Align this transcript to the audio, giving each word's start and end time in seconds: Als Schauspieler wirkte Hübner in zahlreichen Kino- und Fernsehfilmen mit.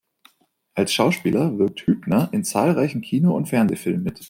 Als 0.73 0.95
Schauspieler 0.95 1.59
wirkte 1.59 1.85
Hübner 1.85 2.29
in 2.31 2.43
zahlreichen 2.43 3.01
Kino- 3.01 3.37
und 3.37 3.49
Fernsehfilmen 3.49 4.01
mit. 4.01 4.19